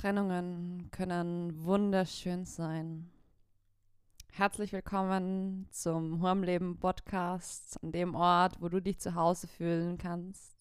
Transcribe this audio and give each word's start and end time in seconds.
Trennungen 0.00 0.90
können 0.92 1.62
wunderschön 1.62 2.46
sein. 2.46 3.10
Herzlich 4.32 4.72
willkommen 4.72 5.68
zum 5.72 6.22
Hormleben 6.22 6.78
Podcast, 6.78 7.78
an 7.82 7.92
dem 7.92 8.14
Ort, 8.14 8.62
wo 8.62 8.70
du 8.70 8.80
dich 8.80 8.98
zu 8.98 9.14
Hause 9.14 9.46
fühlen 9.46 9.98
kannst. 9.98 10.56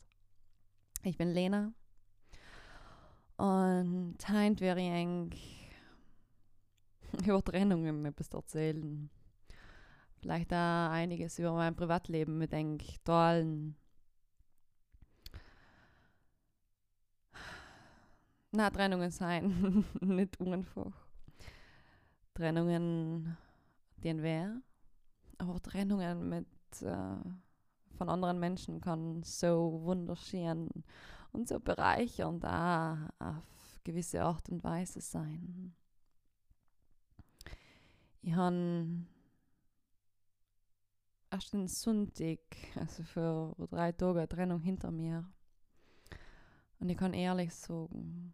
Ich 1.03 1.17
bin 1.17 1.29
Lena 1.29 1.71
und 3.37 4.17
heint 4.27 4.59
wäre 4.59 4.81
eng 4.81 5.33
über 7.25 7.41
Trennungen 7.41 8.03
etwas 8.03 8.27
erzählen. 8.33 9.09
Vielleicht 10.19 10.51
da 10.51 10.91
einiges 10.91 11.39
über 11.39 11.53
mein 11.53 11.77
Privatleben 11.77 12.37
mit 12.39 12.51
eng 12.51 12.81
tollen 13.05 13.77
na, 18.51 18.69
Trennungen 18.69 19.11
sein, 19.11 19.85
nicht 20.01 20.39
einfach. 20.41 20.93
Trennungen, 22.33 23.37
den 23.97 24.21
wer, 24.21 24.61
aber 25.37 25.61
Trennungen 25.61 26.29
mit 26.29 26.47
äh, 26.81 27.17
von 27.97 28.09
anderen 28.09 28.39
Menschen 28.39 28.79
kann 28.79 29.23
so 29.23 29.81
wunderschön 29.83 30.69
und 31.31 31.47
so 31.47 31.59
bereichernd 31.59 32.43
da 32.43 33.09
auf 33.19 33.79
gewisse 33.83 34.23
Art 34.23 34.47
und 34.49 34.63
Weise 34.63 35.01
sein. 35.01 35.75
Ich 38.21 38.33
habe 38.33 39.05
erst 41.31 41.53
den 41.53 41.67
Sonntag, 41.67 42.39
also 42.75 43.03
für 43.03 43.55
drei 43.69 43.91
Tage 43.91 44.27
Trennung 44.27 44.61
hinter 44.61 44.91
mir. 44.91 45.29
Und 46.79 46.89
ich 46.89 46.97
kann 46.97 47.13
ehrlich 47.13 47.53
sagen, 47.53 48.33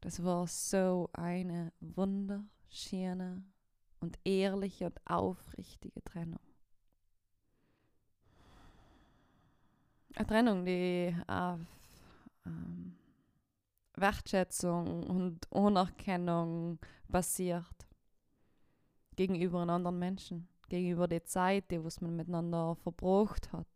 das 0.00 0.22
war 0.24 0.46
so 0.46 1.10
eine 1.12 1.72
wunderschöne 1.80 3.44
und 4.00 4.18
ehrliche 4.24 4.86
und 4.86 5.00
aufrichtige 5.04 6.02
Trennung. 6.04 6.40
Eine 10.14 10.26
Trennung, 10.26 10.64
die 10.64 11.14
auf 11.26 11.60
ähm, 12.46 12.96
Wertschätzung 13.94 15.04
und 15.04 15.52
Anerkennung 15.52 16.78
basiert 17.08 17.86
gegenüber 19.16 19.60
anderen 19.60 19.98
Menschen, 19.98 20.48
gegenüber 20.68 21.06
der 21.06 21.24
Zeit, 21.24 21.70
die 21.70 21.84
was 21.84 22.00
man 22.00 22.16
miteinander 22.16 22.74
verbracht 22.76 23.52
hat. 23.52 23.66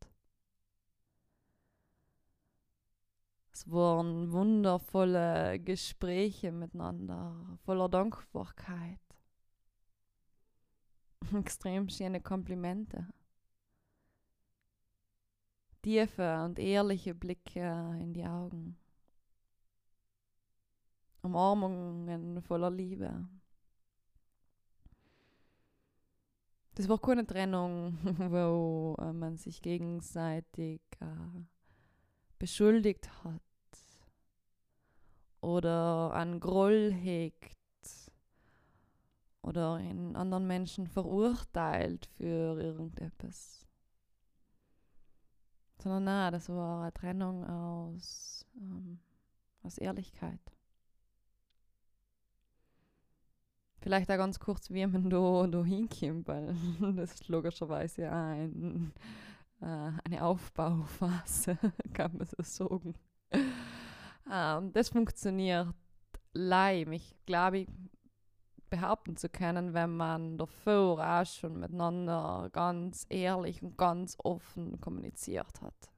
Es 3.55 3.71
waren 3.71 4.33
wundervolle 4.33 5.61
Gespräche 5.61 6.51
miteinander, 6.51 7.57
voller 7.65 7.89
Dankbarkeit. 7.89 8.99
Extrem 11.33 11.89
schöne 11.89 12.21
Komplimente. 12.21 13.07
Tiefe 15.83 16.43
und 16.45 16.59
ehrliche 16.59 17.15
Blicke 17.15 17.97
in 18.01 18.13
die 18.13 18.27
Augen. 18.27 18.77
Umarmungen 21.23 22.43
voller 22.43 22.73
Liebe. 22.73 23.29
Das 26.75 26.89
war 26.89 26.99
keine 26.99 27.25
Trennung, 27.25 27.99
wo 28.19 28.97
äh, 28.99 29.13
man 29.13 29.37
sich 29.37 29.63
gegenseitig 29.63 30.81
äh, 30.99 31.45
beschuldigt 32.39 33.09
hat 33.25 33.41
oder 35.41 36.13
an 36.15 36.41
Groll 36.41 36.93
hegt 36.93 37.55
oder 39.43 39.75
einen 39.75 40.17
anderen 40.17 40.47
Menschen 40.47 40.87
verurteilt 40.87 42.07
für 42.17 42.59
irgendetwas. 42.59 43.67
Sondern 45.79 46.05
na, 46.05 46.31
das 46.31 46.49
war 46.49 46.83
eine 46.83 46.95
Trennung 46.95 47.45
aus, 47.45 48.47
ähm, 48.57 48.99
aus 49.63 49.77
Ehrlichkeit. 49.77 50.41
Vielleicht 53.81 54.11
auch 54.11 54.17
ganz 54.17 54.41
kurz, 54.41 54.71
wie 54.71 54.87
man 54.87 55.11
da, 55.11 55.47
da 55.47 55.63
hinkommt, 55.63 56.27
weil 56.27 56.57
das 56.97 57.13
ist 57.13 57.29
logischerweise 57.29 58.11
ein, 58.11 58.95
eine 59.65 60.23
Aufbauphase, 60.23 61.59
kann 61.93 62.17
man 62.17 62.27
so 62.27 62.43
sagen. 62.43 62.95
Ähm, 64.31 64.73
das 64.73 64.89
funktioniert 64.91 65.69
leim. 66.33 66.93
Ich 66.93 67.15
glaube, 67.27 67.67
behaupten 68.71 69.17
zu 69.17 69.29
können, 69.29 69.73
wenn 69.75 69.97
man 69.97 70.37
davor 70.37 70.99
auch 70.99 71.27
schon 71.27 71.61
miteinander 71.61 72.49
ganz 72.53 73.07
ehrlich 73.09 73.63
und 73.63 73.77
ganz 73.77 74.17
offen 74.23 74.81
kommuniziert 74.81 75.61
hat. 75.61 75.91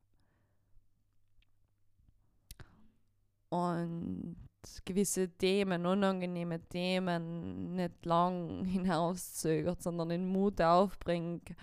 Und 3.48 4.36
gewisse 4.84 5.28
Themen, 5.28 5.86
unangenehme 5.86 6.60
Themen 6.68 7.76
nicht 7.76 8.04
lang 8.04 8.64
hinauszögert, 8.64 9.82
sondern 9.82 10.10
den 10.10 10.26
Mut 10.26 10.60
aufbringt, 10.60 11.54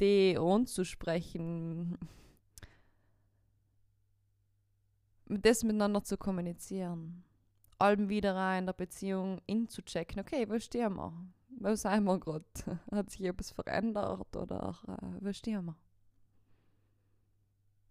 die 0.00 0.36
anzusprechen, 0.38 1.98
das 5.26 5.64
miteinander 5.64 6.02
zu 6.04 6.16
kommunizieren. 6.16 7.24
Allem 7.78 8.08
wieder 8.08 8.58
in 8.58 8.66
der 8.66 8.72
Beziehung 8.72 9.40
inzuchecken, 9.46 10.20
okay, 10.20 10.48
wo 10.48 10.58
stehen 10.58 10.94
wir? 10.96 11.12
Wo 11.60 11.74
sind 11.74 12.04
wir 12.04 12.18
gerade? 12.18 12.44
Hat 12.90 13.10
sich 13.10 13.22
etwas 13.24 13.50
verändert 13.50 14.36
oder 14.36 14.74
äh, 14.86 15.24
wo 15.24 15.32
stehen 15.32 15.66
wir? 15.66 15.76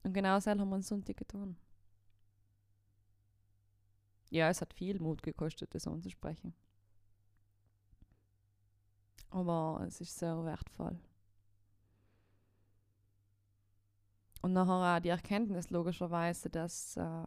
Und 0.03 0.13
genau 0.13 0.35
das 0.35 0.47
haben 0.47 0.59
wir 0.59 0.75
am 0.75 0.81
Sonntag 0.81 1.18
getan. 1.18 1.57
Ja, 4.29 4.50
es 4.50 4.62
hat 4.62 4.74
viel 4.74 5.00
Mut 5.00 5.24
gekostet, 5.24 5.74
das 5.74 5.88
anzusprechen. 5.88 6.53
Aber 9.29 9.84
es 9.85 10.00
ist 10.01 10.18
sehr 10.18 10.44
wertvoll. 10.45 10.97
Und 14.42 14.53
nachher 14.53 14.98
auch 14.98 15.02
die 15.02 15.09
Erkenntnis 15.09 15.70
logischerweise, 15.70 16.50
dass 16.50 16.96
äh, 16.98 17.24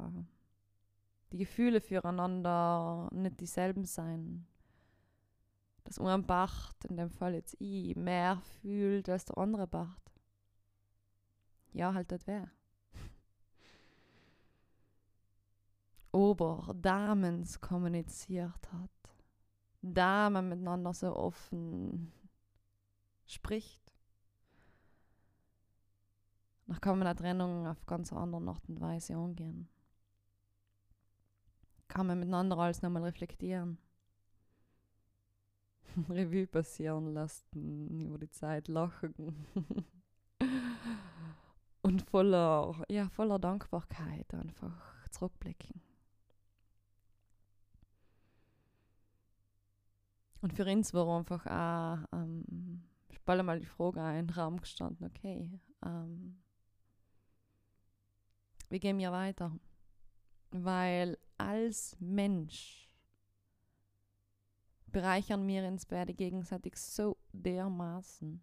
die 1.32 1.38
Gefühle 1.38 1.81
füreinander 1.81 3.09
nicht 3.12 3.41
dieselben 3.41 3.84
sein. 3.84 4.47
Dass 5.84 5.98
ein 5.98 6.26
Bacht, 6.26 6.84
in 6.84 6.97
dem 6.97 7.10
Fall 7.10 7.34
jetzt 7.34 7.56
ich, 7.59 7.97
mehr 7.97 8.41
fühlt 8.60 9.09
als 9.09 9.25
der 9.25 9.38
andere 9.38 9.66
Bacht. 9.66 10.03
Ja, 11.72 11.94
halt 11.94 12.12
das 12.12 12.26
wäre. 12.26 12.50
Aber 16.12 16.75
Damens 16.75 17.60
kommuniziert 17.60 18.72
hat. 18.72 18.91
Damen 19.82 20.48
miteinander 20.48 20.92
so 20.92 21.16
offen 21.16 22.12
spricht 23.27 23.89
man 26.98 27.03
eine 27.03 27.16
Trennung 27.16 27.66
auf 27.66 27.84
ganz 27.86 28.12
andere 28.12 28.48
Art 28.48 28.69
und 28.69 28.81
Weise 28.81 29.16
angehen. 29.16 29.69
Kann 31.88 32.06
man 32.06 32.20
miteinander 32.20 32.56
alles 32.58 32.82
nochmal 32.82 33.03
reflektieren. 33.03 33.78
Revue 36.09 36.47
passieren 36.47 37.12
lassen, 37.12 38.00
über 38.00 38.19
die 38.19 38.30
Zeit 38.30 38.69
lachen. 38.69 39.34
und 41.82 42.03
voller, 42.03 42.84
ja, 42.89 43.09
voller 43.09 43.39
Dankbarkeit 43.41 44.33
einfach 44.33 45.09
zurückblicken. 45.10 45.83
Und 50.42 50.54
für 50.54 50.65
uns 50.65 50.94
war 50.94 51.18
einfach 51.18 51.47
auch, 51.47 52.16
ähm, 52.16 52.84
ich 53.09 53.21
balle 53.22 53.42
mal 53.42 53.59
die 53.59 53.66
Frage 53.66 54.00
ein, 54.00 54.30
Raum 54.30 54.60
gestanden, 54.60 55.06
okay, 55.06 55.60
ähm, 55.84 56.41
wie 58.70 58.80
gehen 58.80 58.98
wir 58.98 59.12
weiter? 59.12 59.52
Weil 60.50 61.18
als 61.36 61.96
Mensch 62.00 62.88
bereichern 64.86 65.46
wir 65.46 65.64
uns 65.64 65.86
beide 65.86 66.14
gegenseitig 66.14 66.76
so 66.76 67.16
dermaßen, 67.32 68.42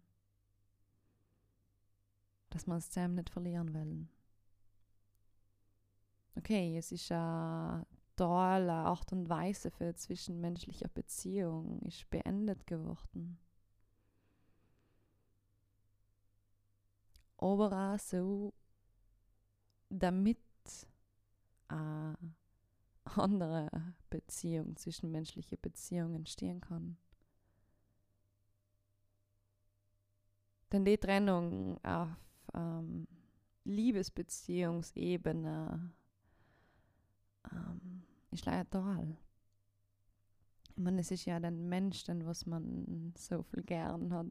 dass 2.50 2.66
wir 2.66 2.76
es 2.76 2.90
zusammen 2.90 3.16
nicht 3.16 3.30
verlieren 3.30 3.74
wollen. 3.74 4.08
Okay, 6.36 6.78
es 6.78 6.92
ist 6.92 7.10
eine 7.10 7.86
tolle 8.16 8.72
Art 8.72 9.12
und 9.12 9.28
Weise 9.28 9.70
für 9.70 9.94
zwischenmenschliche 9.94 10.88
Beziehung 10.88 11.80
ist 11.82 12.08
beendet 12.10 12.66
geworden. 12.66 13.38
Aber 17.38 17.98
so 17.98 18.52
damit 19.90 20.38
äh, 21.68 22.14
andere 23.04 23.94
Beziehung, 24.10 24.76
zwischenmenschliche 24.76 25.56
Beziehung 25.56 26.14
entstehen 26.14 26.60
kann. 26.60 26.98
Denn 30.72 30.84
die 30.84 30.98
Trennung 30.98 31.82
auf 31.82 32.10
ähm, 32.54 33.08
Liebesbeziehungsebene 33.64 35.90
ähm, 37.52 38.02
ist 38.30 38.44
leider 38.44 38.68
total. 38.68 39.16
Ich 40.70 40.76
meine, 40.76 41.00
es 41.00 41.10
ist 41.10 41.24
ja 41.24 41.40
der 41.40 41.50
Mensch, 41.50 42.04
den 42.04 42.26
was 42.26 42.44
man 42.46 43.12
so 43.16 43.42
viel 43.42 43.62
gern 43.62 44.12
hat. 44.12 44.26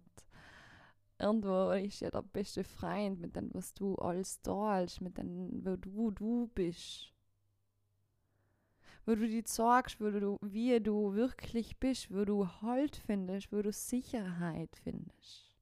Irgendwo 1.19 1.71
ist 1.71 2.01
ja 2.01 2.11
der 2.11 2.21
beste 2.21 2.63
Freund, 2.63 3.19
mit 3.19 3.35
dem, 3.35 3.49
was 3.53 3.73
du 3.73 3.95
alles 3.95 4.41
teilst, 4.41 5.01
mit 5.01 5.17
dem, 5.17 5.65
wo 5.65 5.75
du 5.75 6.11
du 6.11 6.47
bist. 6.53 7.11
Wo 9.05 9.15
du 9.15 9.27
dir 9.27 9.43
sagst, 9.45 9.99
wo 9.99 10.09
du, 10.09 10.37
wie 10.41 10.79
du 10.79 11.13
wirklich 11.13 11.77
bist, 11.79 12.13
wo 12.13 12.25
du 12.25 12.47
Halt 12.61 12.97
findest, 12.97 13.51
wo 13.51 13.61
du 13.61 13.71
Sicherheit 13.71 14.75
findest. 14.83 15.55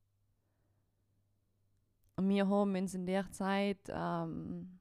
Und 2.17 2.29
wir 2.29 2.47
haben 2.47 2.75
uns 2.75 2.93
in 2.93 3.05
der 3.05 3.29
Zeit 3.31 3.79
ähm, 3.89 4.79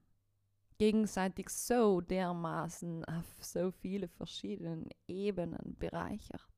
gegenseitig 0.78 1.48
so 1.50 2.00
dermaßen 2.00 3.04
auf 3.04 3.26
so 3.40 3.70
viele 3.70 4.08
verschiedene 4.08 4.88
Ebenen 5.06 5.76
bereichert. 5.78 6.53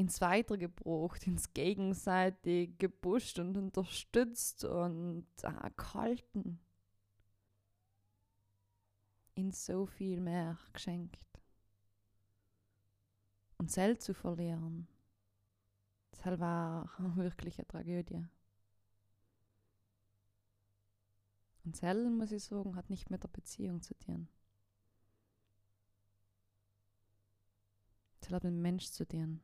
Ins 0.00 0.22
Weitergebracht, 0.22 1.26
ins 1.26 1.52
gegenseitig 1.52 2.78
gepusht 2.78 3.38
und 3.38 3.54
unterstützt 3.58 4.64
und 4.64 5.26
gehalten. 5.76 6.58
In 9.34 9.52
so 9.52 9.84
viel 9.84 10.22
mehr 10.22 10.56
geschenkt. 10.72 11.20
Und 13.58 13.70
selbst 13.70 14.06
zu 14.06 14.14
verlieren, 14.14 14.88
das 16.12 16.40
war 16.40 16.90
wirklich 17.16 17.58
eine 17.58 17.68
Tragödie. 17.68 18.26
Und 21.66 21.76
Zell, 21.76 22.08
muss 22.08 22.32
ich 22.32 22.42
sagen, 22.42 22.74
hat 22.74 22.88
nicht 22.88 23.10
mit 23.10 23.22
der 23.22 23.28
Beziehung 23.28 23.82
zu 23.82 23.94
tun. 23.98 24.30
Zell 28.22 28.34
hat 28.34 28.44
mit 28.44 28.54
dem 28.54 28.62
Mensch 28.62 28.86
zu 28.86 29.06
tun. 29.06 29.42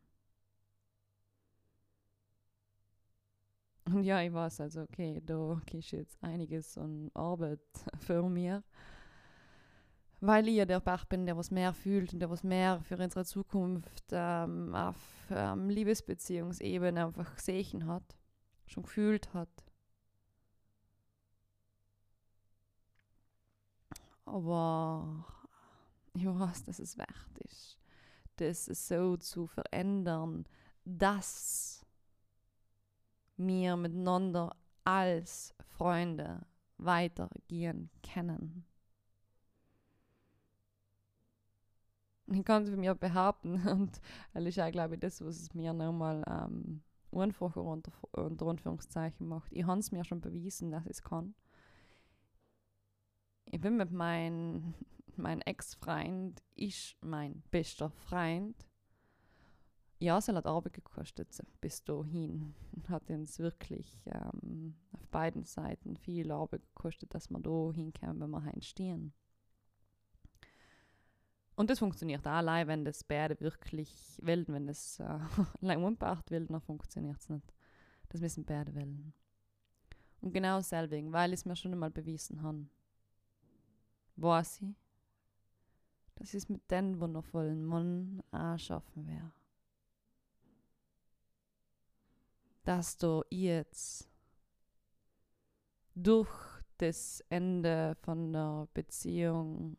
Und 3.96 4.04
ja, 4.04 4.20
ich 4.20 4.32
weiß 4.32 4.60
also, 4.60 4.82
okay, 4.82 5.22
da 5.24 5.60
ist 5.72 5.90
jetzt 5.90 6.22
einiges 6.22 6.76
an 6.76 7.10
Arbeit 7.14 7.60
für 7.98 8.22
mir. 8.28 8.62
Weil 10.20 10.48
ich 10.48 10.56
ja 10.56 10.66
der 10.66 10.80
Bach 10.80 11.06
bin, 11.06 11.24
der 11.26 11.36
was 11.36 11.50
mehr 11.50 11.72
fühlt 11.72 12.12
und 12.12 12.20
der 12.20 12.30
was 12.30 12.42
mehr 12.42 12.80
für 12.82 12.96
unsere 12.96 13.24
Zukunft 13.24 14.04
ähm, 14.10 14.74
auf 14.74 14.96
ähm, 15.30 15.70
Liebesbeziehungsebene 15.70 17.06
einfach 17.06 17.36
gesehen 17.36 17.86
hat, 17.86 18.16
schon 18.66 18.82
gefühlt 18.82 19.32
hat. 19.32 19.48
Aber 24.26 25.24
ich 26.14 26.26
weiß, 26.26 26.64
dass 26.64 26.80
es 26.80 26.98
wert 26.98 27.38
ist, 27.48 27.78
das 28.36 28.66
so 28.66 29.16
zu 29.16 29.46
verändern, 29.46 30.44
dass 30.84 31.85
wir 33.36 33.76
miteinander 33.76 34.56
als 34.84 35.54
Freunde 35.60 36.46
weitergehen 36.78 37.90
können. 38.02 38.64
Ich 42.28 42.44
kann 42.44 42.64
es 42.64 42.70
mir 42.76 42.94
behaupten 42.94 43.66
und 43.68 44.00
das 44.34 44.44
ist 44.44 44.58
auch, 44.58 44.70
glaube 44.72 44.94
ich, 44.94 45.00
das, 45.00 45.24
was 45.24 45.40
es 45.40 45.54
mir 45.54 45.72
nochmal 45.72 46.24
ähm, 46.28 46.82
einfacher 47.12 47.62
unter, 47.62 47.92
unter 48.12 48.46
Anführungszeichen 48.46 49.26
macht. 49.26 49.52
Ich 49.52 49.64
habe 49.64 49.78
es 49.78 49.92
mir 49.92 50.04
schon 50.04 50.20
bewiesen, 50.20 50.70
dass 50.70 50.84
ich 50.86 50.92
es 50.92 51.02
kann 51.02 51.34
ich 53.46 53.60
bin 53.60 53.76
mit 53.76 53.90
meinem 53.90 54.74
mein 55.16 55.40
Ex-Freund, 55.40 56.42
ist 56.56 56.96
mein 57.00 57.42
bester 57.50 57.90
Freund. 57.90 58.54
Ja, 59.98 60.18
es 60.18 60.28
hat 60.28 60.46
Arbeit 60.46 60.74
gekostet 60.74 61.28
bis 61.60 61.82
dahin. 61.84 62.54
Hat 62.88 63.10
uns 63.10 63.38
wirklich 63.38 64.04
ähm, 64.06 64.76
auf 64.92 65.08
beiden 65.08 65.44
Seiten 65.44 65.96
viel 65.96 66.30
Arbeit 66.30 66.62
gekostet, 66.74 67.14
dass 67.14 67.30
wir 67.30 67.40
da 67.40 67.72
hinkommen, 67.72 68.20
wenn 68.20 68.30
wir 68.30 68.44
heimstehen. 68.44 69.14
Und 71.56 71.70
das 71.70 71.78
funktioniert 71.78 72.26
auch 72.26 72.32
allein, 72.32 72.68
wenn 72.68 72.84
das 72.84 73.02
beide 73.02 73.40
wirklich 73.40 74.20
wollen. 74.22 74.44
Wenn 74.48 74.66
das 74.66 75.00
äh, 75.00 75.04
allein 75.62 75.82
unbeachtet 75.82 76.30
will, 76.30 76.46
dann 76.46 76.60
funktioniert 76.60 77.18
es 77.18 77.30
nicht. 77.30 77.54
Das 78.10 78.20
müssen 78.20 78.44
beide 78.44 78.74
wollen. 78.74 79.14
Und 80.20 80.34
genau 80.34 80.58
deswegen, 80.58 81.12
weil 81.12 81.32
ich 81.32 81.40
es 81.40 81.46
mir 81.46 81.56
schon 81.56 81.72
einmal 81.72 81.90
bewiesen 81.90 82.42
habe 82.42 82.66
weiß 84.16 84.62
ich, 84.62 84.74
dass 86.16 86.28
ich 86.28 86.42
es 86.42 86.48
mit 86.48 86.70
dem 86.70 86.98
wundervollen 87.00 87.64
Mann 87.64 88.22
auch 88.30 88.58
schaffen 88.58 89.06
werde. 89.06 89.32
Dass 92.66 92.98
du 92.98 93.22
jetzt 93.30 94.10
durch 95.94 96.28
das 96.78 97.22
Ende 97.28 97.96
von 98.02 98.32
der 98.32 98.66
Beziehung 98.74 99.76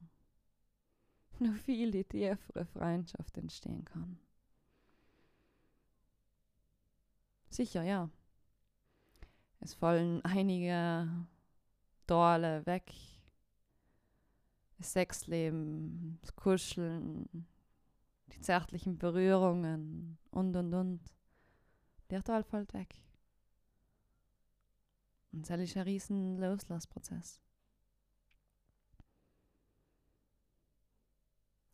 noch 1.40 1.54
viel 1.56 1.92
tiefere 2.06 2.66
Freundschaft 2.66 3.38
entstehen 3.38 3.84
kann. 3.84 4.18
Sicher, 7.50 7.84
ja. 7.84 8.10
Es 9.60 9.74
fallen 9.74 10.24
einige 10.24 11.28
Dorle 12.06 12.66
weg, 12.66 12.94
das 14.78 14.94
Sexleben, 14.94 16.20
das 16.22 16.38
Kuscheln, 16.38 17.46
die 18.32 18.40
zärtlichen 18.40 18.98
Berührungen 18.98 20.18
und 20.32 20.56
und 20.56 20.74
und. 20.74 21.17
Der 22.10 22.24
Teil 22.24 22.44
fällt 22.44 22.74
weg. 22.74 23.02
Und 25.32 25.50
das 25.50 25.60
ist 25.60 25.76
ein 25.76 25.84
riesen 25.84 26.38
Loslassprozess. 26.40 27.42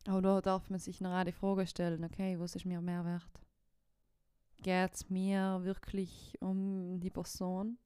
Aber 0.06 0.20
da 0.20 0.40
darf 0.40 0.68
man 0.68 0.78
sich 0.78 1.00
noch 1.00 1.24
die 1.24 1.32
Frage 1.32 1.66
stellen, 1.66 2.04
okay, 2.04 2.38
was 2.38 2.56
ist 2.56 2.66
mir 2.66 2.80
mehr 2.80 3.04
wert? 3.04 3.40
Geht 4.58 4.94
es 4.94 5.08
mir 5.08 5.60
wirklich 5.62 6.36
um 6.40 7.00
die 7.00 7.10
Person, 7.10 7.78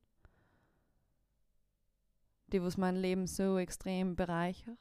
die 2.49 2.62
was 2.62 2.76
mein 2.76 2.96
Leben 2.96 3.26
so 3.26 3.58
extrem 3.58 4.16
bereichert? 4.16 4.78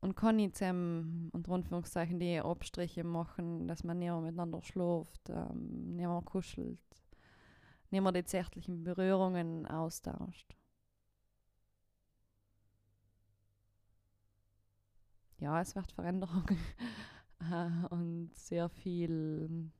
Und 0.00 0.22
nicht 0.32 0.56
zusammen, 0.56 1.30
unter 1.32 1.52
Anführungszeichen, 1.52 2.18
die 2.18 2.40
Abstriche 2.40 3.04
machen, 3.04 3.68
dass 3.68 3.84
man 3.84 3.98
mehr 3.98 4.18
miteinander 4.18 4.62
schläft, 4.62 5.28
ähm, 5.28 5.96
mehr 5.96 6.22
kuschelt, 6.24 6.78
mehr 7.90 8.12
die 8.12 8.24
zärtlichen 8.24 8.82
Berührungen 8.82 9.66
austauscht. 9.66 10.56
Ja, 15.38 15.60
es 15.60 15.74
wird 15.74 15.90
Veränderung 15.92 16.44
und 17.90 18.30
sehr 18.34 18.68
viel 18.68 19.70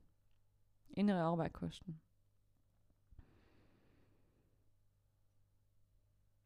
innere 0.93 1.21
Arbeit 1.21 1.53
kosten. 1.53 1.99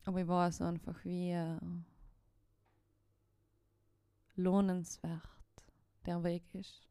Aber 0.05 0.22
ich 0.22 0.27
weiß 0.27 0.62
einfach, 0.62 1.03
wie 1.03 1.36
lohnenswert 4.36 5.22
der 6.06 6.24
Weg 6.24 6.44
ist. 6.54 6.88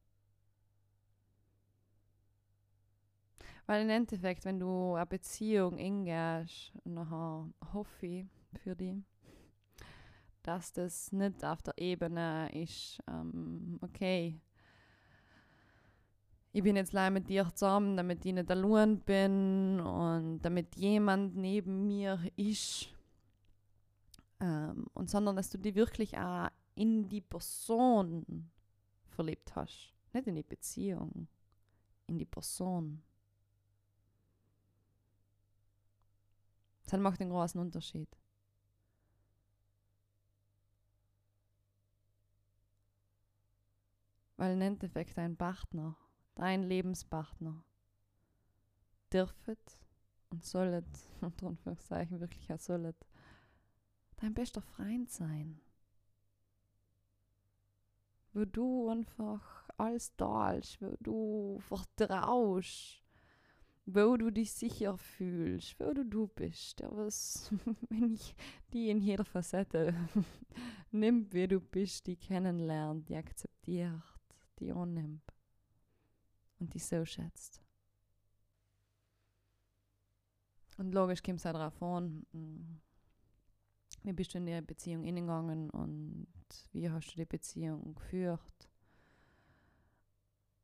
Weil 3.66 3.82
im 3.82 3.90
Endeffekt, 3.90 4.44
wenn 4.44 4.60
du 4.60 4.94
eine 4.94 5.06
Beziehung 5.06 5.78
eingehst, 5.78 6.72
nachher 6.84 7.48
hoffe 7.72 8.06
ich 8.06 8.26
für 8.62 8.76
dich, 8.76 8.96
dass 10.42 10.72
das 10.72 11.12
nicht 11.12 11.42
auf 11.44 11.62
der 11.62 11.78
Ebene 11.78 12.50
ist, 12.52 12.98
ähm, 13.08 13.78
okay, 13.80 14.38
ich 16.52 16.62
bin 16.62 16.76
jetzt 16.76 16.92
leider 16.92 17.10
mit 17.10 17.28
dir 17.28 17.50
zusammen, 17.54 17.96
damit 17.96 18.24
ich 18.24 18.32
nicht 18.32 18.48
allein 18.48 19.00
bin 19.00 19.80
und 19.80 20.40
damit 20.42 20.76
jemand 20.76 21.34
neben 21.34 21.86
mir 21.86 22.20
ist. 22.36 22.90
Ähm, 24.38 24.86
und 24.94 25.10
sondern 25.10 25.34
dass 25.34 25.50
du 25.50 25.58
die 25.58 25.74
wirklich 25.74 26.16
auch 26.16 26.48
in 26.74 27.08
die 27.08 27.20
Person 27.20 28.50
verliebt 29.08 29.54
hast. 29.54 29.92
Nicht 30.12 30.26
in 30.26 30.36
die 30.36 30.42
Beziehung, 30.42 31.28
in 32.06 32.18
die 32.18 32.24
Person. 32.24 33.02
Das 36.84 37.00
macht 37.00 37.20
einen 37.20 37.30
großen 37.30 37.60
Unterschied. 37.60 38.08
Weil 44.36 44.54
im 44.54 44.60
Endeffekt 44.60 45.16
dein 45.16 45.36
Partner, 45.36 45.96
dein 46.34 46.62
Lebenspartner, 46.62 47.64
dürfet 49.12 49.78
und 50.30 50.44
sollet, 50.44 50.84
unter 51.20 51.46
Anführungszeichen 51.46 52.20
wirklich 52.20 52.52
auch 52.52 52.58
sollet, 52.58 52.96
dein 54.16 54.34
bester 54.34 54.60
Freund 54.60 55.10
sein. 55.10 55.60
Wo 58.34 58.44
du 58.44 58.88
einfach 58.88 59.68
alles 59.78 60.14
da 60.16 60.52
ist, 60.52 60.80
wo 60.82 60.96
du 61.00 61.58
vertraust, 61.60 63.02
wo 63.86 64.16
du 64.16 64.30
dich 64.30 64.52
sicher 64.52 64.96
fühlst, 64.96 65.78
wo 65.78 65.92
du 65.92 66.04
du 66.04 66.26
bist, 66.26 66.80
der 66.80 66.90
was, 66.96 67.52
wenn 67.88 68.14
ich 68.14 68.34
die 68.72 68.90
in 68.90 69.00
jeder 69.00 69.24
Facette 69.24 69.94
nimmt, 70.90 71.32
wie 71.32 71.48
du 71.48 71.60
bist, 71.60 72.06
die 72.06 72.16
kennenlernt, 72.16 73.08
die 73.08 73.16
akzeptiert, 73.16 74.02
die 74.58 74.72
annimmt 74.72 75.32
und 76.58 76.74
die 76.74 76.78
so 76.78 77.04
schätzt. 77.04 77.60
Und 80.76 80.92
logisch 80.92 81.22
kommt 81.22 81.38
es 81.38 81.46
auch 81.46 81.52
darauf 81.52 81.80
an, 81.82 82.26
mm, 82.32 82.80
wie 84.04 84.12
bist 84.12 84.34
du 84.34 84.38
in 84.38 84.46
die 84.46 84.60
Beziehung 84.60 85.02
hingegangen 85.02 85.70
und 85.70 86.26
wie 86.72 86.90
hast 86.90 87.12
du 87.12 87.16
die 87.16 87.24
Beziehung 87.24 87.94
geführt? 87.94 88.68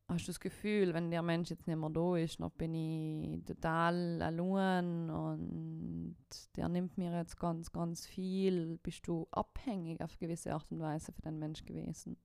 Hast 0.07 0.27
du 0.27 0.31
das 0.31 0.39
Gefühl, 0.39 0.93
wenn 0.93 1.09
der 1.09 1.21
Mensch 1.21 1.49
jetzt 1.49 1.67
nicht 1.67 1.77
mehr 1.77 1.89
da 1.89 2.17
ist, 2.17 2.39
noch 2.39 2.51
bin 2.51 2.75
ich 2.75 3.43
total 3.45 4.21
allein 4.21 5.09
und 5.09 6.17
der 6.55 6.67
nimmt 6.69 6.97
mir 6.97 7.11
jetzt 7.17 7.39
ganz, 7.39 7.71
ganz 7.71 8.05
viel? 8.05 8.77
Bist 8.83 9.07
du 9.07 9.27
abhängig 9.31 10.01
auf 10.01 10.19
gewisse 10.19 10.53
Art 10.53 10.69
und 10.69 10.79
Weise 10.79 11.11
für 11.11 11.21
den 11.21 11.39
Mensch 11.39 11.65
gewesen? 11.65 12.17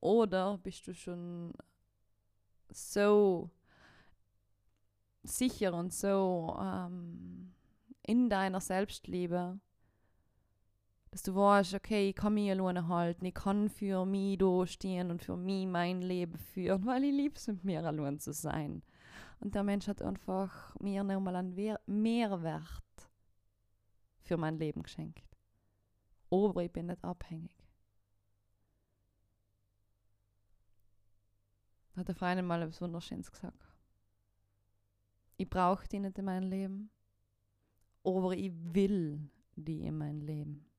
Oder 0.00 0.58
bist 0.58 0.86
du 0.86 0.94
schon 0.94 1.52
so 2.68 3.50
sicher 5.22 5.74
und 5.74 5.92
so 5.92 6.54
ähm, 6.60 7.54
in 8.02 8.28
deiner 8.28 8.60
Selbstliebe, 8.60 9.58
dass 11.14 11.22
du 11.22 11.32
weißt, 11.36 11.74
okay, 11.74 12.08
ich 12.08 12.16
kann 12.16 12.34
mich 12.34 12.50
alleine 12.50 12.88
halten, 12.88 13.24
ich 13.24 13.34
kann 13.34 13.68
für 13.68 14.04
mich 14.04 14.36
da 14.36 14.66
stehen 14.66 15.12
und 15.12 15.22
für 15.22 15.36
mich 15.36 15.64
mein 15.64 16.02
Leben 16.02 16.36
führen, 16.36 16.84
weil 16.86 17.04
ich 17.04 17.12
liebe 17.12 17.36
es, 17.36 17.46
mit 17.46 17.62
mir 17.62 17.86
allein 17.86 18.18
zu 18.18 18.32
sein. 18.32 18.82
Und 19.38 19.54
der 19.54 19.62
Mensch 19.62 19.86
hat 19.86 20.02
einfach 20.02 20.74
mir 20.80 21.04
nochmal 21.04 21.36
einen 21.36 21.78
Mehrwert 21.86 23.08
für 24.22 24.36
mein 24.36 24.58
Leben 24.58 24.82
geschenkt. 24.82 25.38
Aber 26.30 26.64
ich 26.64 26.72
bin 26.72 26.86
nicht 26.86 27.04
abhängig. 27.04 27.54
Hat 31.94 32.08
der 32.08 32.16
Freundin 32.16 32.44
mal 32.44 32.60
etwas 32.60 32.80
Wunderschönes 32.80 33.30
gesagt. 33.30 33.72
Ich 35.36 35.48
brauche 35.48 35.86
die 35.86 36.00
nicht 36.00 36.18
in 36.18 36.24
meinem 36.24 36.50
Leben, 36.50 36.90
aber 38.02 38.32
ich 38.32 38.50
will 38.52 39.30
die 39.54 39.86
in 39.86 39.96
mein 39.96 40.20
Leben. 40.20 40.73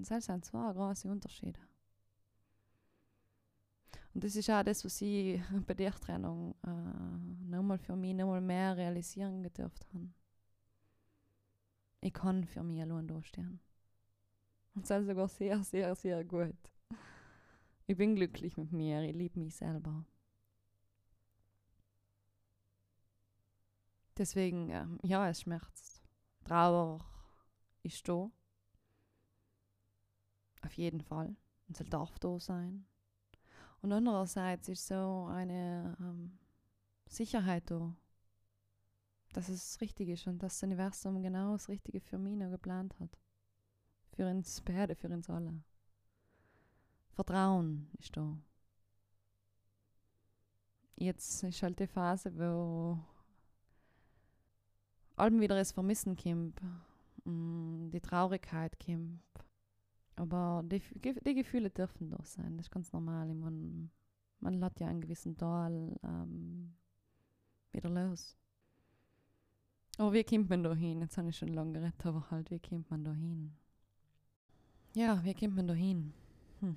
Und 0.00 0.10
das 0.10 0.24
sind 0.24 0.42
zwei 0.46 0.72
große 0.72 1.06
Unterschiede. 1.08 1.60
Und 4.14 4.24
das 4.24 4.34
ist 4.34 4.48
auch 4.48 4.62
das, 4.62 4.82
was 4.82 4.98
ich 5.02 5.38
bei 5.66 5.74
der 5.74 5.92
Trennung 5.92 6.54
äh, 6.66 7.50
nochmal 7.50 7.76
für 7.76 7.94
mich 7.96 8.14
nochmal 8.14 8.40
mehr 8.40 8.78
realisieren 8.78 9.42
gedurft 9.42 9.86
habe. 9.92 10.08
Ich 12.00 12.14
kann 12.14 12.46
für 12.46 12.62
mich 12.62 12.80
allein 12.80 13.08
durchstehen. 13.08 13.60
Und 14.74 14.88
das 14.88 15.02
ist 15.02 15.08
sogar 15.08 15.28
sehr, 15.28 15.62
sehr, 15.62 15.94
sehr 15.94 16.24
gut. 16.24 16.56
Ich 17.86 17.98
bin 17.98 18.16
glücklich 18.16 18.56
mit 18.56 18.72
mir, 18.72 19.02
ich 19.02 19.14
liebe 19.14 19.38
mich 19.38 19.54
selber. 19.54 20.06
Deswegen, 24.16 24.70
ähm, 24.70 24.98
ja, 25.02 25.28
es 25.28 25.42
schmerzt. 25.42 26.02
Trauer 26.46 27.04
ist 27.82 28.08
da. 28.08 28.30
Auf 30.62 30.72
jeden 30.74 31.00
Fall. 31.00 31.36
Und 31.68 31.80
es 31.80 31.88
darf 31.88 32.18
da 32.18 32.38
sein. 32.38 32.86
Und 33.82 33.92
andererseits 33.92 34.68
ist 34.68 34.86
so 34.86 35.26
eine 35.30 35.96
ähm, 36.00 36.38
Sicherheit 37.06 37.70
da, 37.70 37.94
dass 39.32 39.48
es 39.48 39.80
richtig 39.80 40.08
ist 40.08 40.26
und 40.26 40.42
dass 40.42 40.58
das 40.58 40.62
Universum 40.64 41.22
genau 41.22 41.52
das 41.52 41.68
Richtige 41.68 42.00
für 42.00 42.18
mich 42.18 42.36
noch 42.36 42.50
geplant 42.50 42.98
hat. 43.00 43.18
Für 44.12 44.28
uns 44.28 44.60
beide, 44.60 44.94
für 44.94 45.08
uns 45.08 45.30
alle. 45.30 45.62
Vertrauen 47.12 47.90
ist 47.98 48.16
da. 48.16 48.36
Jetzt 50.96 51.42
ist 51.42 51.62
halt 51.62 51.78
die 51.78 51.86
Phase, 51.86 52.36
wo 52.38 52.98
allem 55.16 55.40
wieder 55.40 55.54
das 55.54 55.72
Vermissen 55.72 56.16
kommt, 56.16 56.60
mm, 57.24 57.90
die 57.90 58.00
Traurigkeit 58.00 58.78
kommt. 58.78 59.22
Aber 60.20 60.62
die, 60.66 60.82
die 61.24 61.34
Gefühle 61.34 61.70
dürfen 61.70 62.10
doch 62.10 62.26
sein, 62.26 62.58
das 62.58 62.66
ist 62.66 62.70
ganz 62.70 62.92
normal. 62.92 63.32
Man, 63.32 63.90
man 64.40 64.60
lässt 64.60 64.78
ja 64.78 64.86
einen 64.86 65.00
gewissen 65.00 65.34
Teil 65.38 65.98
ähm, 66.04 66.74
wieder 67.72 67.88
los. 67.88 68.36
Aber 69.96 70.12
wie 70.12 70.22
kommt 70.22 70.50
man 70.50 70.62
da 70.62 70.74
hin? 70.74 71.00
Jetzt 71.00 71.16
habe 71.16 71.30
ich 71.30 71.38
schon 71.38 71.48
lange 71.48 71.72
geredet, 71.72 72.04
aber 72.04 72.30
halt, 72.30 72.50
wie 72.50 72.60
kommt 72.60 72.90
man 72.90 73.02
da 73.02 73.14
hin? 73.14 73.56
Ja, 74.94 75.24
wie 75.24 75.32
kommt 75.32 75.56
man 75.56 75.68
da 75.68 75.72
hin? 75.72 76.12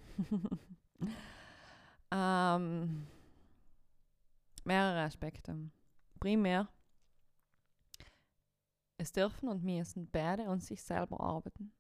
ähm, 2.12 3.06
mehrere 4.64 5.02
Aspekte. 5.02 5.70
Primär 6.18 6.70
es 8.98 9.12
dürfen 9.12 9.50
und 9.50 9.66
müssen 9.66 10.10
beide 10.10 10.48
an 10.48 10.62
sich 10.62 10.82
selber 10.82 11.20
arbeiten. 11.20 11.74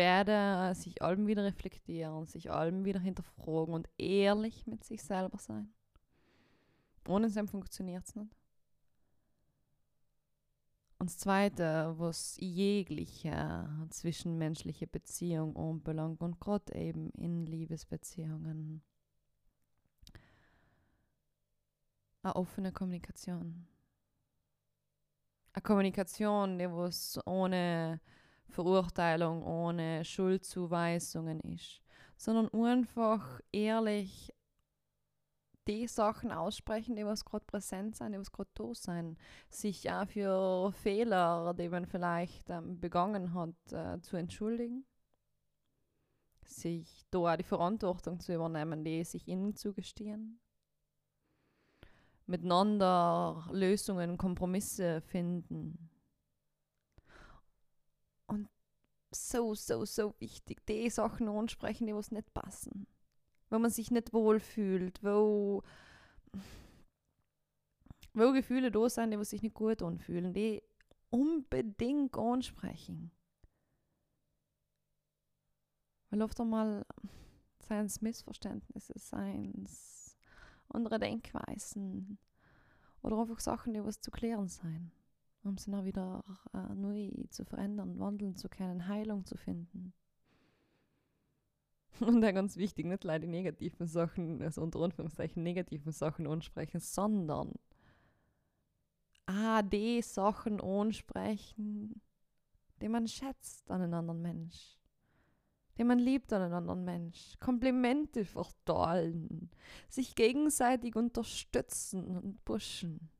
Beide 0.00 0.74
sich 0.74 1.02
allem 1.02 1.26
wieder 1.26 1.44
reflektieren, 1.44 2.24
sich 2.24 2.50
allem 2.50 2.86
wieder 2.86 3.00
hinterfragen 3.00 3.74
und 3.74 3.86
ehrlich 3.98 4.66
mit 4.66 4.82
sich 4.82 5.02
selber 5.02 5.36
sein. 5.36 5.74
Ohne 7.06 7.30
dem 7.30 7.46
funktioniert 7.46 8.06
es 8.06 8.14
nicht. 8.14 8.34
Und 10.98 11.10
das 11.10 11.18
Zweite, 11.18 11.94
was 11.98 12.38
jegliche 12.38 13.68
zwischenmenschliche 13.90 14.86
Beziehung 14.86 15.54
anbelangt 15.54 16.22
und 16.22 16.40
gerade 16.40 16.74
eben 16.74 17.10
in 17.10 17.44
Liebesbeziehungen, 17.44 18.82
eine 22.22 22.36
offene 22.36 22.72
Kommunikation 22.72 23.68
eine 25.52 25.62
Kommunikation, 25.62 26.58
die 26.58 26.70
was 26.70 27.18
ohne 27.26 28.00
Verurteilung, 28.50 29.42
ohne 29.42 30.04
Schuldzuweisungen 30.04 31.40
ist, 31.40 31.80
sondern 32.16 32.48
einfach 32.52 33.40
ehrlich 33.52 34.32
die 35.70 35.86
Sachen 35.86 36.32
aussprechen, 36.32 36.96
die 36.96 37.06
was 37.06 37.24
gerade 37.24 37.44
präsent 37.44 37.96
sind, 37.96 38.12
die 38.12 38.18
was 38.18 38.32
gerade 38.32 38.50
da 38.54 38.74
sind, 38.74 39.18
sich 39.48 39.90
auch 39.90 40.06
für 40.06 40.72
Fehler, 40.72 41.54
die 41.54 41.68
man 41.68 41.86
vielleicht 41.86 42.50
ähm, 42.50 42.80
begangen 42.80 43.34
hat, 43.34 43.72
äh, 43.72 44.00
zu 44.00 44.16
entschuldigen, 44.16 44.84
sich 46.44 47.04
da 47.10 47.18
auch 47.18 47.36
die 47.36 47.44
Verantwortung 47.44 48.20
zu 48.20 48.34
übernehmen, 48.34 48.84
die 48.84 49.04
sich 49.04 49.28
ihnen 49.28 49.54
zugestehen. 49.54 50.40
Miteinander 52.26 53.48
Lösungen, 53.52 54.16
Kompromisse 54.16 55.00
finden. 55.00 55.90
Und 58.26 58.48
so, 59.10 59.54
so, 59.54 59.84
so 59.84 60.14
wichtig, 60.18 60.64
die 60.66 60.88
Sachen 60.90 61.28
ansprechen, 61.28 61.86
die 61.86 61.94
was 61.94 62.10
nicht 62.10 62.32
passen. 62.34 62.86
Wo 63.48 63.58
man 63.58 63.70
sich 63.70 63.90
nicht 63.90 64.12
wohlfühlt, 64.12 65.02
wo, 65.02 65.62
wo 68.14 68.32
Gefühle 68.32 68.70
da 68.70 68.88
sind, 68.88 69.10
die 69.10 69.24
sich 69.24 69.42
nicht 69.42 69.54
gut 69.54 69.82
anfühlen, 69.82 70.32
die 70.32 70.62
unbedingt 71.10 72.16
ansprechen. 72.16 73.10
Weil 76.10 76.22
oft 76.22 76.40
einmal 76.40 76.84
seien 77.58 77.86
es 77.86 78.00
Missverständnisse, 78.00 78.94
seien 78.96 79.64
es 79.64 80.16
andere 80.68 80.98
Denkweisen 80.98 82.18
oder 83.02 83.18
einfach 83.18 83.40
Sachen, 83.40 83.74
die 83.74 83.84
was 83.84 84.00
zu 84.00 84.10
klären 84.10 84.48
sein, 84.48 84.92
um 85.42 85.56
sie 85.56 85.70
dann 85.70 85.84
wieder 85.84 86.24
äh, 86.52 86.74
neu 86.74 87.10
zu 87.30 87.44
verändern, 87.44 87.98
wandeln 87.98 88.36
zu 88.36 88.48
können, 88.48 88.88
Heilung 88.88 89.24
zu 89.24 89.36
finden. 89.36 89.92
Und 92.00 92.20
dann 92.20 92.34
ganz 92.34 92.56
wichtig, 92.56 92.86
nicht 92.86 93.04
leider 93.04 93.26
die 93.26 93.32
negativen 93.32 93.86
Sachen, 93.86 94.42
also 94.42 94.62
unter 94.62 94.80
Anführungszeichen 94.80 95.42
negativen 95.42 95.92
Sachen 95.92 96.26
ansprechen, 96.26 96.80
sondern 96.80 97.54
ah, 99.26 99.62
die 99.62 100.02
Sachen 100.02 100.60
ansprechen, 100.60 102.00
die 102.80 102.88
man 102.88 103.06
schätzt 103.06 103.70
an 103.70 103.82
einen 103.82 103.94
anderen 103.94 104.22
Mensch, 104.22 104.78
den 105.78 105.86
man 105.86 105.98
liebt 105.98 106.32
an 106.32 106.42
einen 106.42 106.54
anderen 106.54 106.84
Mensch, 106.84 107.34
Komplimente 107.38 108.24
verteilen, 108.24 109.50
sich 109.88 110.14
gegenseitig 110.14 110.96
unterstützen 110.96 112.16
und 112.16 112.44
pushen, 112.44 113.10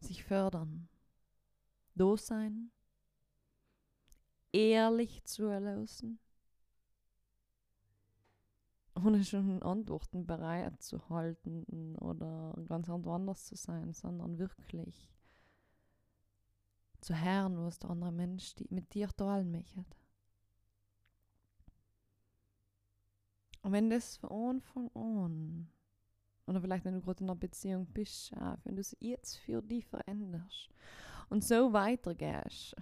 sich 0.00 0.24
fördern, 0.24 0.88
da 1.94 2.16
sein, 2.16 2.72
ehrlich 4.52 5.24
zu 5.24 5.44
erlösen, 5.44 6.18
ohne 8.94 9.24
schon 9.24 9.62
Antworten 9.62 10.26
bereit 10.26 10.82
zu 10.82 11.08
halten 11.08 11.96
oder 11.98 12.54
ganz 12.66 12.88
anders 12.88 13.46
zu 13.46 13.56
sein, 13.56 13.92
sondern 13.92 14.38
wirklich 14.38 15.14
zu 17.00 17.14
hören, 17.14 17.56
was 17.58 17.78
der 17.78 17.90
andere 17.90 18.12
Mensch 18.12 18.54
mit 18.68 18.92
dir 18.94 19.08
teilen 19.08 19.50
möchte. 19.50 19.84
Und 23.62 23.72
wenn 23.72 23.90
das 23.90 24.16
von 24.16 24.30
Anfang 24.30 24.90
an, 24.94 25.72
oder 26.50 26.60
vielleicht 26.60 26.84
wenn 26.84 26.94
du 26.94 27.00
gerade 27.00 27.22
in 27.22 27.30
einer 27.30 27.38
Beziehung 27.38 27.86
bist, 27.86 28.32
wenn 28.64 28.74
du 28.74 28.80
es 28.80 28.96
jetzt 28.98 29.36
für 29.36 29.62
dich 29.62 29.86
veränderst 29.86 30.68
und 31.28 31.44
so 31.44 31.72
weitergehst, 31.72 32.74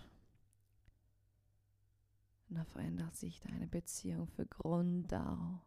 dann 2.49 2.65
verändert 2.65 3.15
sich 3.15 3.41
deine 3.41 3.67
Beziehung 3.67 4.27
für 4.27 4.47
Grund 4.47 5.13
auf. 5.13 5.61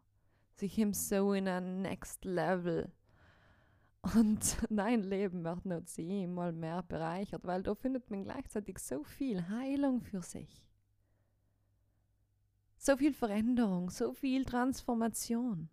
Sie 0.55 0.67
kommt 0.67 0.95
so 0.95 1.33
in 1.33 1.47
ein 1.47 1.83
Next 1.83 2.25
Level. 2.25 2.91
Und 4.01 4.57
dein 4.71 5.03
Leben 5.03 5.43
wird 5.43 5.67
noch 5.67 5.85
zehnmal 5.85 6.53
mehr 6.53 6.81
bereichert, 6.81 7.45
weil 7.45 7.61
da 7.61 7.75
findet 7.75 8.09
man 8.09 8.23
gleichzeitig 8.23 8.79
so 8.79 9.03
viel 9.03 9.47
Heilung 9.47 10.01
für 10.01 10.23
sich. 10.23 10.65
So 12.77 12.97
viel 12.97 13.13
Veränderung, 13.13 13.91
so 13.91 14.11
viel 14.11 14.43
Transformation. 14.43 15.69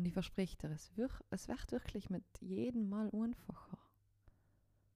Und 0.00 0.06
ich 0.06 0.14
verspreche 0.14 0.56
dir, 0.56 0.70
es 0.70 0.96
wird, 0.96 1.12
es 1.28 1.46
wird 1.46 1.72
wirklich 1.72 2.08
mit 2.08 2.24
jedem 2.40 2.88
Mal 2.88 3.10
einfacher 3.12 3.76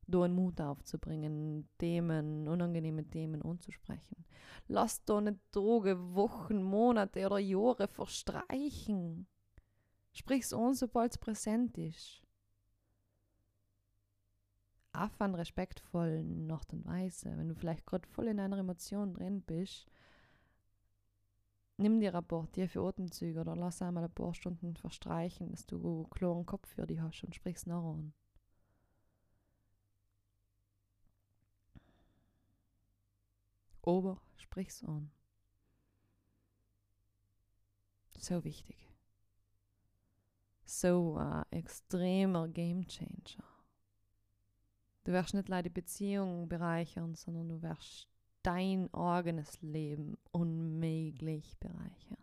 da 0.06 0.23
einen 0.23 0.34
Mut 0.34 0.62
aufzubringen, 0.62 1.68
Themen, 1.76 2.49
unangenehme 2.49 3.04
Themen 3.04 3.42
anzusprechen. 3.42 4.25
Lass 4.66 5.04
da 5.04 5.20
nicht 5.20 5.40
Tage, 5.52 6.14
Wochen, 6.14 6.62
Monate 6.62 7.26
oder 7.26 7.38
Jahre 7.38 7.87
verstreichen. 7.87 9.26
Sprich's 10.14 10.54
an, 10.54 10.73
sobald 10.73 11.12
es 11.12 11.18
präsent 11.18 11.76
ist. 11.76 12.23
Auf 14.94 15.20
einen 15.20 15.34
respektvollen 15.34 16.50
und 16.50 16.87
Weise. 16.87 17.37
Wenn 17.37 17.50
du 17.50 17.54
vielleicht 17.54 17.84
gerade 17.84 18.08
voll 18.08 18.28
in 18.28 18.40
einer 18.40 18.56
Emotion 18.56 19.12
drin 19.12 19.42
bist, 19.42 19.87
nimm 21.76 22.00
dir 22.00 22.14
ein 22.14 22.25
paar 22.25 22.50
tiefe 22.52 22.81
Atemzüge 22.81 23.40
oder 23.40 23.57
lass 23.57 23.83
einmal 23.83 24.04
ein 24.04 24.14
paar 24.14 24.35
Stunden 24.35 24.76
verstreichen, 24.76 25.50
dass 25.50 25.66
du 25.66 25.76
einen 25.76 26.11
klaren 26.11 26.47
Kopf 26.47 26.69
für 26.69 26.87
dich 26.87 27.00
hast 27.00 27.25
und 27.25 27.35
sprichst 27.35 27.66
nach 27.66 27.83
an. 27.83 28.12
aber 33.87 34.21
sprich's 34.37 34.83
an. 34.85 35.11
So 38.19 38.45
wichtig. 38.45 38.76
So 40.64 41.16
ein 41.16 41.45
extremer 41.50 42.49
Gamechanger. 42.49 43.44
Du 45.05 45.12
wirst 45.12 45.35
nicht 45.35 45.48
leider 45.48 45.64
die 45.64 45.75
Beziehung 45.75 46.48
bereichern, 46.48 47.14
sondern 47.14 47.48
du 47.48 47.61
wirst 47.61 48.09
dein 48.44 48.92
eigenes 48.94 49.61
Leben 49.62 50.16
unmöglich 50.30 51.59
bereichern. 51.59 52.18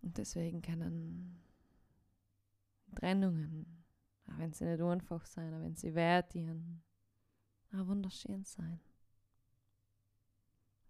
Und 0.00 0.18
deswegen 0.18 0.62
können 0.62 1.40
Trennungen, 2.96 3.84
auch 4.26 4.38
wenn 4.38 4.52
sie 4.52 4.64
nicht 4.64 4.80
einfach 4.80 5.24
sein, 5.26 5.54
auch 5.54 5.60
wenn 5.60 5.76
sie 5.76 5.94
wehtun, 5.94 6.82
auch 7.72 7.86
wunderschön 7.86 8.44
sein. 8.44 8.80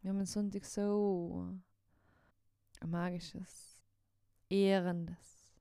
Wir 0.01 0.11
haben 0.11 0.25
Sonntag 0.25 0.64
so 0.64 1.55
ein 2.81 2.90
magisches, 2.90 3.79
ehrendes, 4.48 5.61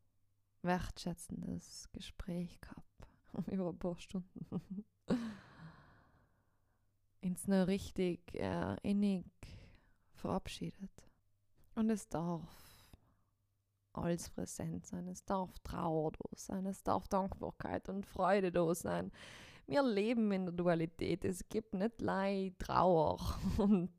wertschätzendes 0.61 1.89
Gespräch 1.91 2.59
gehabt. 2.61 3.07
Über 3.51 3.69
ein 3.69 3.79
paar 3.79 3.97
Stunden. 3.97 4.85
Ins 7.21 7.47
nur 7.47 7.67
richtig 7.67 8.35
äh, 8.35 8.75
innig 8.83 9.25
verabschiedet. 10.13 10.91
Und 11.75 11.89
es 11.89 12.09
darf 12.09 12.41
alles 13.93 14.29
präsent 14.29 14.85
sein. 14.85 15.07
Es 15.07 15.23
darf 15.23 15.57
Trauer 15.59 16.11
da 16.11 16.29
sein. 16.35 16.65
Es 16.65 16.83
darf 16.83 17.07
Dankbarkeit 17.07 17.89
und 17.89 18.05
Freude 18.05 18.51
da 18.51 18.73
sein 18.75 19.11
wir 19.71 19.83
leben 19.83 20.31
in 20.31 20.45
der 20.45 20.53
Dualität. 20.53 21.23
Es 21.23 21.47
gibt 21.47 21.73
nicht 21.73 22.01
Leid, 22.01 22.59
Trauer. 22.59 23.17
Und 23.57 23.89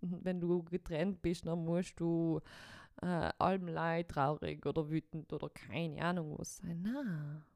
wenn 0.00 0.40
du 0.40 0.62
getrennt 0.64 1.22
bist, 1.22 1.46
dann 1.46 1.64
musst 1.64 1.98
du 1.98 2.40
äh, 3.02 3.30
allem 3.38 3.68
Leid, 3.68 4.08
traurig 4.08 4.64
oder 4.66 4.90
wütend 4.90 5.32
oder 5.32 5.48
keine 5.48 6.02
Ahnung 6.02 6.38
was 6.38 6.58
sein. 6.58 6.82
Na. 6.82 7.46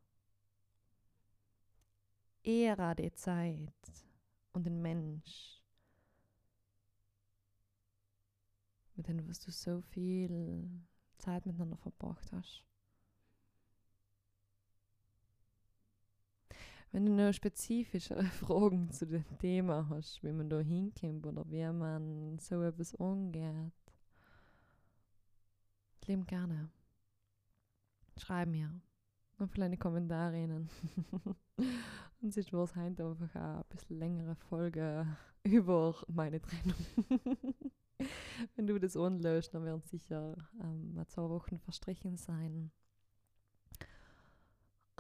Ehre 2.42 2.94
die 2.94 3.12
Zeit 3.12 3.72
und 4.54 4.64
den 4.64 4.80
Mensch, 4.80 5.60
mit 8.96 9.08
dem 9.08 9.28
was 9.28 9.40
du 9.40 9.50
so 9.50 9.82
viel 9.82 10.80
Zeit 11.18 11.44
miteinander 11.44 11.76
verbracht 11.76 12.32
hast. 12.32 12.64
Wenn 16.92 17.06
du 17.06 17.12
noch 17.12 17.32
spezifische 17.32 18.22
Fragen 18.40 18.88
zu 18.92 19.06
dem 19.06 19.24
Thema 19.38 19.88
hast, 19.88 20.22
wie 20.22 20.30
man 20.30 20.48
da 20.48 20.60
hinkommt 20.60 21.26
oder 21.26 21.44
wie 21.50 21.66
man 21.72 22.38
so 22.38 22.62
etwas 22.62 22.94
angeht, 22.94 23.72
lieb 26.06 26.26
gerne. 26.28 26.70
Schreib 28.16 28.48
mir. 28.48 28.80
Und 29.38 29.50
vielleicht 29.50 29.66
eine 29.66 29.76
Kommentare. 29.76 30.68
Und 32.24 32.34
es 32.38 32.50
heute 32.74 33.06
einfach 33.06 33.34
auch 33.34 33.58
ein 33.58 33.64
bisschen 33.68 33.98
längere 33.98 34.34
Folge 34.34 35.06
über 35.44 35.94
meine 36.08 36.40
Trennung. 36.40 36.74
Wenn 38.56 38.66
du 38.66 38.80
das 38.80 38.96
anlöst, 38.96 39.52
dann 39.52 39.66
werden 39.66 39.82
sicher 39.82 40.34
ähm, 40.58 41.04
zwei 41.06 41.28
Wochen 41.28 41.58
verstrichen 41.58 42.16
sein. 42.16 42.72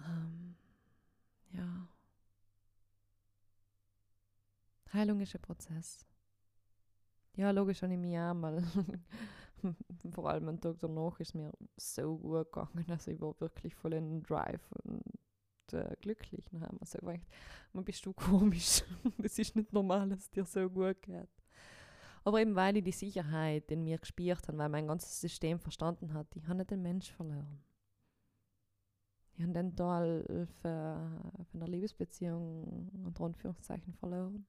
Ähm, 0.06 0.54
ja. 1.52 1.88
Heilung 4.92 5.18
ist 5.22 5.34
ein 5.34 5.40
Prozess. 5.40 6.04
Ja, 7.36 7.52
logisch 7.52 7.80
habe 7.80 7.94
ich 7.94 7.98
mich 7.98 8.18
auch 8.18 8.34
mal, 8.34 8.62
vor 10.10 10.28
allem 10.28 10.50
am 10.50 10.60
Tag 10.60 10.76
danach 10.78 11.18
ist 11.20 11.34
mir 11.34 11.54
so 11.78 12.18
gut 12.18 12.52
gegangen, 12.52 12.84
also 12.90 13.10
ich 13.10 13.20
war 13.22 13.40
wirklich 13.40 13.74
voll 13.74 13.94
in 13.94 14.22
Drive 14.22 14.70
und 14.82 15.02
äh, 15.72 15.96
glücklich. 16.00 16.44
Dann 16.50 16.62
haben 16.62 16.78
wir 16.80 16.86
so 16.86 16.98
gedacht, 16.98 17.26
man 17.72 17.84
bist 17.84 18.04
du 18.04 18.12
komisch, 18.12 18.82
das 19.18 19.38
ist 19.38 19.56
nicht 19.56 19.72
normal, 19.72 20.08
dass 20.08 20.20
es 20.20 20.30
dir 20.30 20.44
so 20.44 20.68
gut 20.68 21.00
geht. 21.02 21.28
Aber 22.24 22.40
eben 22.40 22.54
weil 22.54 22.76
ich 22.76 22.84
die 22.84 22.92
Sicherheit 22.92 23.70
in 23.70 23.84
mir 23.84 23.98
gespürt 23.98 24.48
habe, 24.48 24.58
weil 24.58 24.68
mein 24.68 24.86
ganzes 24.86 25.20
System 25.20 25.58
verstanden 25.58 26.14
hat, 26.14 26.26
ich 26.34 26.44
habe 26.44 26.56
nicht 26.56 26.70
den 26.70 26.82
Mensch 26.82 27.10
verloren. 27.12 27.62
Ich 29.36 29.42
habe 29.42 29.52
den 29.52 29.74
Teil 29.74 30.46
für 30.62 31.10
eine 31.52 31.66
Liebesbeziehung 31.66 32.88
unter 33.04 33.24
Anführungszeichen 33.24 33.92
verloren. 33.92 34.46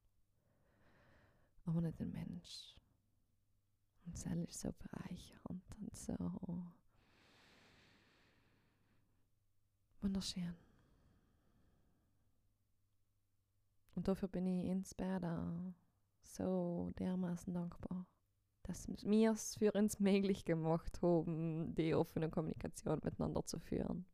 Aber 1.66 1.82
nicht 1.82 2.00
den 2.00 2.12
Mensch. 2.12 2.76
Und 4.06 4.14
das 4.14 4.26
ist 4.26 4.60
so 4.62 4.72
bereichernd 4.72 5.64
und 5.80 5.96
so 5.96 6.16
wunderschön. 10.06 10.65
Und 13.96 14.08
dafür 14.08 14.28
bin 14.28 14.46
ich 14.46 14.66
insbesondere 14.66 15.74
so 16.24 16.92
dermaßen 17.00 17.54
dankbar, 17.54 18.06
dass 18.64 18.88
wir 18.88 19.32
es 19.32 19.56
für 19.58 19.72
uns 19.72 20.00
möglich 20.00 20.46
gemacht 20.46 21.02
haben, 21.02 21.74
die 21.76 21.96
offene 21.96 22.30
Kommunikation 22.30 23.00
miteinander 23.04 23.46
zu 23.46 23.60
führen. 23.60 24.06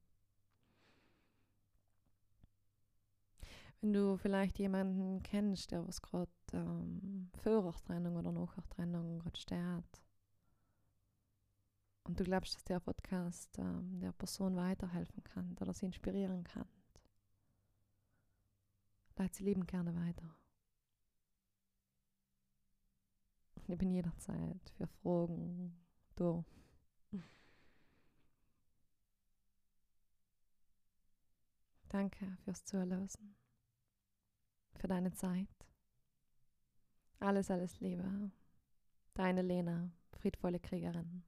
Wenn 3.81 3.93
du 3.93 4.17
vielleicht 4.17 4.59
jemanden 4.59 5.23
kennst, 5.23 5.71
der 5.71 5.87
was 5.87 6.03
gerade 6.03 6.29
ähm, 6.53 7.31
vor 7.41 7.73
Trennung 7.81 8.15
oder 8.15 8.31
nach 8.31 8.55
Trennung 8.67 9.17
gerade 9.17 9.39
steht 9.39 10.03
und 12.03 12.19
du 12.19 12.23
glaubst, 12.23 12.53
dass 12.53 12.63
der 12.63 12.79
Podcast 12.79 13.57
ähm, 13.57 13.99
der 13.99 14.11
Person 14.11 14.55
weiterhelfen 14.55 15.23
kann 15.23 15.57
oder 15.59 15.73
sie 15.73 15.87
inspirieren 15.87 16.43
kann, 16.43 16.67
leite 19.21 19.35
sie 19.35 19.43
lieben 19.43 19.67
gerne 19.67 19.93
weiter. 19.95 20.35
Ich 23.67 23.77
bin 23.77 23.91
jederzeit 23.91 24.69
für 24.77 24.87
Fragen 24.87 25.79
da. 26.15 26.43
Danke 31.89 32.35
fürs 32.43 32.65
Zuhören, 32.65 33.07
für 34.73 34.87
deine 34.87 35.11
Zeit. 35.11 35.67
Alles, 37.19 37.51
alles 37.51 37.79
Liebe. 37.79 38.31
Deine 39.13 39.43
Lena, 39.43 39.91
friedvolle 40.13 40.59
Kriegerin. 40.59 41.23